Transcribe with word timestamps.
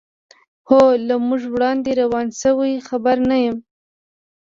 هو، 0.69 0.81
له 1.07 1.15
موږ 1.27 1.41
وړاندې 1.53 1.91
روان 2.01 2.27
شوي، 2.41 2.73
خبر 2.87 3.17
نه 3.29 3.37
یم. 3.45 3.57